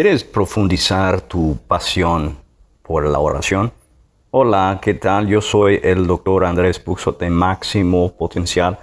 ¿Quieres 0.00 0.22
profundizar 0.22 1.20
tu 1.22 1.58
pasión 1.66 2.38
por 2.84 3.04
la 3.04 3.18
oración? 3.18 3.72
Hola, 4.30 4.78
¿qué 4.80 4.94
tal? 4.94 5.26
Yo 5.26 5.40
soy 5.40 5.80
el 5.82 6.06
doctor 6.06 6.44
Andrés 6.44 6.78
Puxo 6.78 7.10
de 7.10 7.28
Máximo 7.28 8.12
Potencial. 8.12 8.78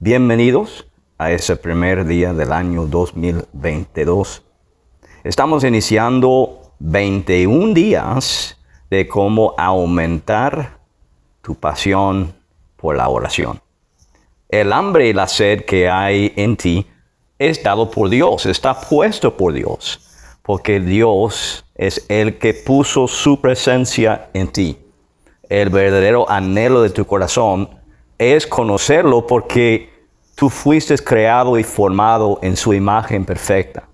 Bienvenidos 0.00 0.86
a 1.16 1.30
ese 1.32 1.56
primer 1.56 2.04
día 2.04 2.34
del 2.34 2.52
año 2.52 2.84
2022. 2.84 4.42
Estamos 5.24 5.64
iniciando 5.64 6.74
21 6.78 7.72
días 7.72 8.58
de 8.90 9.08
cómo 9.08 9.54
aumentar 9.56 10.78
tu 11.40 11.54
pasión 11.54 12.34
por 12.76 12.98
la 12.98 13.08
oración. 13.08 13.62
El 14.50 14.74
hambre 14.74 15.08
y 15.08 15.14
la 15.14 15.26
sed 15.26 15.64
que 15.64 15.88
hay 15.88 16.34
en 16.36 16.54
ti 16.58 16.86
es 17.38 17.62
dado 17.62 17.90
por 17.90 18.10
Dios, 18.10 18.44
está 18.44 18.78
puesto 18.78 19.34
por 19.34 19.54
Dios 19.54 20.08
porque 20.42 20.80
Dios 20.80 21.64
es 21.74 22.04
el 22.08 22.38
que 22.38 22.54
puso 22.54 23.08
su 23.08 23.40
presencia 23.40 24.30
en 24.34 24.48
ti. 24.48 24.78
El 25.48 25.70
verdadero 25.70 26.30
anhelo 26.30 26.82
de 26.82 26.90
tu 26.90 27.04
corazón 27.06 27.70
es 28.18 28.46
conocerlo 28.46 29.26
porque 29.26 29.90
tú 30.34 30.48
fuiste 30.50 30.96
creado 30.98 31.58
y 31.58 31.64
formado 31.64 32.38
en 32.42 32.56
su 32.56 32.72
imagen 32.74 33.24
perfecta. 33.24 33.88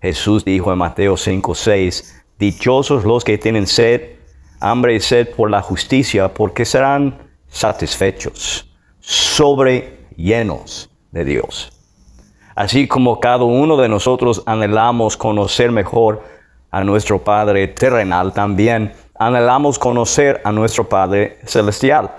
Jesús 0.00 0.44
dijo 0.44 0.72
en 0.72 0.78
Mateo 0.78 1.16
5:6, 1.16 2.24
dichosos 2.38 3.04
los 3.04 3.24
que 3.24 3.38
tienen 3.38 3.66
sed, 3.66 4.16
hambre 4.60 4.94
y 4.94 5.00
sed 5.00 5.34
por 5.34 5.50
la 5.50 5.62
justicia, 5.62 6.32
porque 6.32 6.64
serán 6.64 7.30
satisfechos, 7.48 8.70
sobre 9.00 10.06
llenos 10.16 10.90
de 11.10 11.24
Dios. 11.24 11.75
Así 12.56 12.88
como 12.88 13.20
cada 13.20 13.44
uno 13.44 13.76
de 13.76 13.86
nosotros 13.86 14.42
anhelamos 14.46 15.18
conocer 15.18 15.70
mejor 15.70 16.22
a 16.70 16.82
nuestro 16.84 17.22
Padre 17.22 17.68
terrenal, 17.68 18.32
también 18.32 18.94
anhelamos 19.18 19.78
conocer 19.78 20.40
a 20.42 20.52
nuestro 20.52 20.88
Padre 20.88 21.38
celestial. 21.44 22.10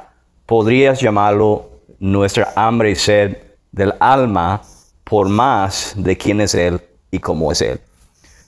Podrías 0.46 1.02
llamarlo 1.02 1.70
nuestra 1.98 2.54
hambre 2.56 2.92
y 2.92 2.96
sed 2.96 3.36
del 3.72 3.96
alma 4.00 4.62
por 5.04 5.28
más 5.28 5.96
de 5.98 6.16
quién 6.16 6.40
es 6.42 6.54
Él 6.54 6.80
y 7.10 7.18
cómo 7.18 7.52
es 7.52 7.64
Él. 7.64 7.82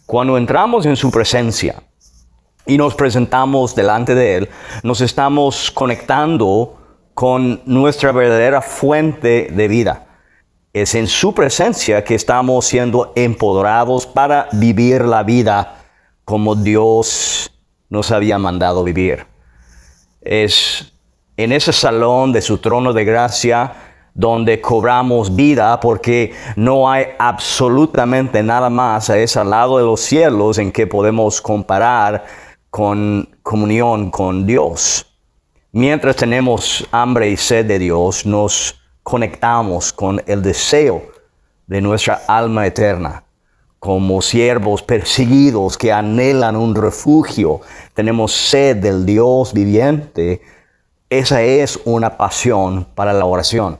Cuando 0.06 0.38
entramos 0.38 0.86
en 0.86 0.96
su 0.96 1.10
presencia 1.10 1.82
y 2.68 2.78
nos 2.78 2.94
presentamos 2.94 3.74
delante 3.74 4.14
de 4.14 4.36
Él, 4.36 4.50
nos 4.84 5.02
estamos 5.02 5.72
conectando 5.72 6.78
con 7.16 7.64
nuestra 7.66 8.12
verdadera 8.12 8.62
fuente 8.62 9.48
de 9.52 9.68
vida 9.68 10.06
es 10.74 10.96
en 10.96 11.08
su 11.08 11.34
presencia 11.34 12.04
que 12.04 12.16
estamos 12.16 12.66
siendo 12.66 13.12
empoderados 13.16 14.06
para 14.06 14.48
vivir 14.52 15.04
la 15.04 15.24
vida 15.24 15.84
como 16.26 16.56
Dios 16.56 17.52
nos 17.90 18.12
había 18.12 18.38
mandado 18.38 18.84
vivir. 18.84 19.26
Es 20.22 20.94
en 21.38 21.52
ese 21.52 21.74
salón 21.74 22.32
de 22.32 22.42
su 22.42 22.60
trono 22.60 22.94
de 22.94 23.04
gracia 23.04 23.74
donde 24.14 24.60
cobramos 24.62 25.36
vida 25.36 25.80
porque 25.80 26.34
no 26.56 26.90
hay 26.90 27.06
absolutamente 27.18 28.44
nada 28.44 28.70
más 28.70 29.10
a 29.10 29.18
ese 29.18 29.44
lado 29.44 29.78
de 29.78 29.86
los 29.86 30.02
cielos 30.02 30.58
en 30.58 30.72
que 30.72 30.86
podemos 30.86 31.42
comparar 31.42 32.26
con 32.70 33.38
comunión 33.42 34.12
con 34.12 34.46
Dios. 34.46 35.06
Mientras 35.72 36.16
tenemos 36.16 36.86
hambre 36.92 37.30
y 37.30 37.38
sed 37.38 37.66
de 37.66 37.80
Dios, 37.80 38.26
nos 38.26 38.80
conectamos 39.04 39.94
con 39.94 40.22
el 40.26 40.42
deseo 40.42 41.04
de 41.68 41.82
nuestra 41.82 42.22
alma 42.28 42.66
eterna. 42.66 43.24
Como 43.80 44.22
siervos 44.22 44.82
perseguidos 44.82 45.78
que 45.78 45.94
anhelan 45.94 46.56
un 46.56 46.76
refugio, 46.76 47.62
tenemos 47.94 48.34
sed 48.34 48.78
del 48.78 49.06
Dios 49.06 49.54
viviente. 49.54 50.42
Esa 51.10 51.42
es 51.42 51.80
una 51.86 52.18
pasión 52.18 52.86
para 52.96 53.14
la 53.14 53.26
oración. 53.26 53.80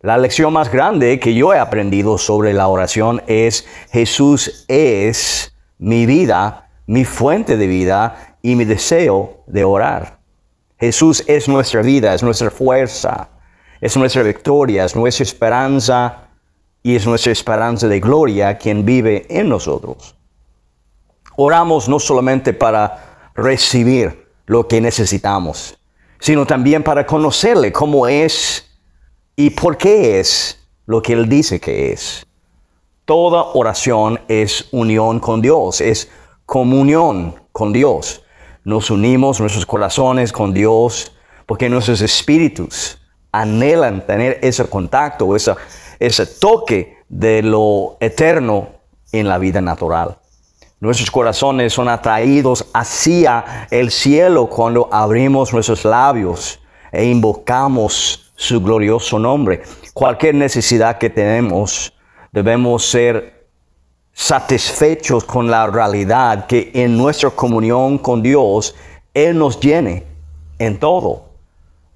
La 0.00 0.16
lección 0.16 0.52
más 0.52 0.70
grande 0.70 1.18
que 1.18 1.34
yo 1.34 1.52
he 1.52 1.58
aprendido 1.58 2.18
sobre 2.18 2.52
la 2.52 2.68
oración 2.68 3.20
es 3.26 3.66
Jesús 3.90 4.64
es 4.68 5.52
mi 5.76 6.06
vida, 6.06 6.70
mi 6.86 7.04
fuente 7.04 7.56
de 7.56 7.66
vida 7.66 8.36
y 8.40 8.54
mi 8.54 8.64
deseo 8.64 9.42
de 9.46 9.64
orar. 9.64 10.20
Jesús 10.78 11.24
es 11.26 11.48
nuestra 11.48 11.82
vida, 11.82 12.14
es 12.14 12.22
nuestra 12.22 12.50
fuerza, 12.50 13.28
es 13.80 13.96
nuestra 13.96 14.22
victoria, 14.22 14.84
es 14.84 14.96
nuestra 14.96 15.22
esperanza 15.22 16.28
y 16.82 16.96
es 16.96 17.06
nuestra 17.06 17.32
esperanza 17.32 17.88
de 17.88 18.00
gloria 18.00 18.58
quien 18.58 18.84
vive 18.84 19.26
en 19.28 19.48
nosotros. 19.48 20.14
Oramos 21.36 21.88
no 21.88 22.00
solamente 22.00 22.52
para 22.52 23.30
recibir 23.34 24.26
lo 24.46 24.66
que 24.66 24.80
necesitamos, 24.80 25.78
sino 26.18 26.46
también 26.46 26.82
para 26.82 27.06
conocerle 27.06 27.70
cómo 27.70 28.08
es 28.08 28.68
y 29.36 29.50
por 29.50 29.76
qué 29.76 30.18
es 30.18 30.66
lo 30.86 31.00
que 31.02 31.12
Él 31.12 31.28
dice 31.28 31.60
que 31.60 31.92
es. 31.92 32.26
Toda 33.04 33.42
oración 33.54 34.20
es 34.26 34.68
unión 34.72 35.20
con 35.20 35.40
Dios, 35.40 35.80
es 35.80 36.10
comunión 36.44 37.36
con 37.52 37.72
Dios. 37.72 38.22
Nos 38.64 38.90
unimos 38.90 39.40
nuestros 39.40 39.64
corazones 39.64 40.32
con 40.32 40.52
Dios 40.52 41.12
porque 41.46 41.68
nuestros 41.68 42.00
espíritus 42.00 42.97
anhelan 43.32 44.06
tener 44.06 44.38
ese 44.42 44.64
contacto, 44.66 45.34
ese, 45.36 45.54
ese 45.98 46.26
toque 46.26 46.98
de 47.08 47.42
lo 47.42 47.96
eterno 48.00 48.68
en 49.12 49.28
la 49.28 49.38
vida 49.38 49.60
natural. 49.60 50.18
Nuestros 50.80 51.10
corazones 51.10 51.72
son 51.72 51.88
atraídos 51.88 52.66
hacia 52.72 53.66
el 53.70 53.90
cielo 53.90 54.48
cuando 54.48 54.88
abrimos 54.92 55.52
nuestros 55.52 55.84
labios 55.84 56.60
e 56.92 57.04
invocamos 57.04 58.32
su 58.36 58.60
glorioso 58.60 59.18
nombre. 59.18 59.62
Cualquier 59.92 60.36
necesidad 60.36 60.98
que 60.98 61.10
tenemos, 61.10 61.92
debemos 62.30 62.88
ser 62.88 63.48
satisfechos 64.12 65.24
con 65.24 65.50
la 65.50 65.66
realidad 65.66 66.46
que 66.46 66.70
en 66.74 66.96
nuestra 66.96 67.30
comunión 67.30 67.98
con 67.98 68.22
Dios, 68.22 68.74
Él 69.14 69.38
nos 69.38 69.58
llene 69.58 70.04
en 70.58 70.78
todo. 70.78 71.27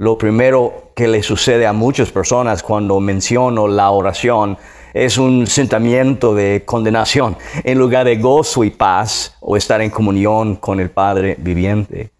Lo 0.03 0.19
primero 0.19 0.91
que 0.97 1.07
le 1.07 1.23
sucede 1.23 1.65
a 1.65 1.73
muchas 1.73 2.11
personas 2.11 2.65
cuando 2.65 2.99
menciono 2.99 3.69
la 3.69 3.93
oración 3.93 4.59
es 4.93 5.17
un 5.17 5.47
sentimiento 5.47 6.35
de 6.35 6.65
condenación 6.67 7.37
en 7.63 7.79
lugar 7.79 8.07
de 8.07 8.17
gozo 8.17 8.65
y 8.65 8.71
paz 8.71 9.37
o 9.39 9.57
estar 9.57 9.81
en 9.81 9.91
comunión 9.91 10.57
con 10.57 10.81
el 10.81 10.91
Padre 10.91 11.37
viviente. 11.39 12.11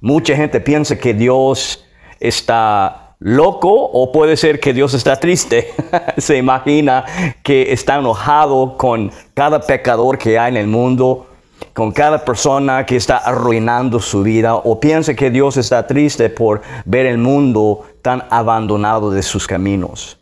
Mucha 0.00 0.34
gente 0.34 0.58
piensa 0.60 0.98
que 0.98 1.14
Dios 1.14 1.86
está 2.18 3.14
loco 3.20 3.70
o 3.70 4.10
puede 4.10 4.36
ser 4.36 4.58
que 4.58 4.72
Dios 4.72 4.94
está 4.94 5.14
triste. 5.14 5.68
Se 6.16 6.36
imagina 6.36 7.04
que 7.44 7.70
está 7.70 7.98
enojado 7.98 8.76
con 8.76 9.12
cada 9.34 9.60
pecador 9.60 10.18
que 10.18 10.36
hay 10.36 10.50
en 10.50 10.56
el 10.56 10.66
mundo 10.66 11.28
con 11.74 11.92
cada 11.92 12.24
persona 12.24 12.84
que 12.84 12.96
está 12.96 13.16
arruinando 13.16 14.00
su 14.00 14.22
vida 14.22 14.56
o 14.56 14.80
piensa 14.80 15.14
que 15.14 15.30
Dios 15.30 15.56
está 15.56 15.86
triste 15.86 16.28
por 16.28 16.62
ver 16.84 17.06
el 17.06 17.18
mundo 17.18 17.84
tan 18.02 18.24
abandonado 18.30 19.10
de 19.10 19.22
sus 19.22 19.46
caminos. 19.46 20.18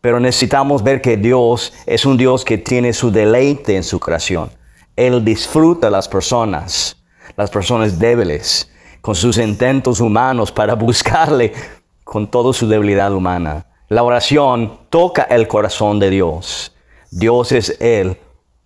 Pero 0.00 0.20
necesitamos 0.20 0.82
ver 0.82 1.00
que 1.00 1.16
Dios 1.16 1.72
es 1.86 2.06
un 2.06 2.16
Dios 2.16 2.44
que 2.44 2.58
tiene 2.58 2.92
su 2.92 3.10
deleite 3.10 3.76
en 3.76 3.82
su 3.82 3.98
creación. 3.98 4.50
Él 4.96 5.24
disfruta 5.24 5.88
a 5.88 5.90
las 5.90 6.08
personas, 6.08 6.96
las 7.36 7.50
personas 7.50 7.98
débiles, 7.98 8.70
con 9.00 9.14
sus 9.14 9.38
intentos 9.38 10.00
humanos 10.00 10.50
para 10.52 10.74
buscarle 10.76 11.52
con 12.04 12.30
toda 12.30 12.52
su 12.52 12.68
debilidad 12.68 13.12
humana. 13.12 13.66
La 13.88 14.02
oración 14.02 14.80
toca 14.90 15.22
el 15.22 15.48
corazón 15.48 15.98
de 15.98 16.10
Dios. 16.10 16.74
Dios 17.10 17.52
es 17.52 17.76
Él 17.80 18.18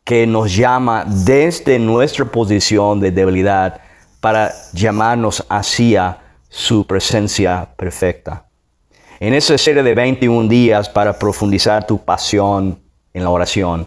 que 0.05 0.27
nos 0.27 0.55
llama 0.55 1.05
desde 1.07 1.79
nuestra 1.79 2.25
posición 2.25 3.01
de 3.01 3.11
debilidad 3.11 3.81
para 4.21 4.53
llamarnos 4.73 5.45
hacia 5.49 6.19
su 6.49 6.87
presencia 6.87 7.69
perfecta. 7.77 8.47
En 9.21 9.35
esta 9.35 9.57
serie 9.57 9.83
de 9.83 9.95
21 9.95 10.49
días 10.49 10.89
para 10.89 11.19
profundizar 11.19 11.87
tu 11.87 11.99
pasión 11.99 12.83
en 13.15 13.23
la 13.23 13.31
oración, 13.31 13.87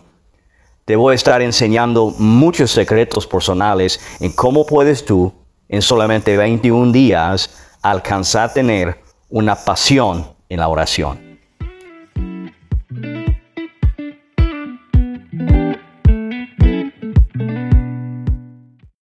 te 0.86 0.96
voy 0.96 1.14
a 1.14 1.16
estar 1.16 1.42
enseñando 1.42 2.14
muchos 2.18 2.72
secretos 2.72 3.28
personales 3.28 4.00
en 4.20 4.32
cómo 4.32 4.66
puedes 4.66 5.04
tú, 5.04 5.34
en 5.68 5.82
solamente 5.82 6.38
21 6.38 6.92
días, 6.92 7.50
alcanzar 7.82 8.50
a 8.50 8.54
tener 8.54 9.02
una 9.30 9.56
pasión 9.56 10.28
en 10.48 10.60
la 10.60 10.68
oración. 10.68 11.25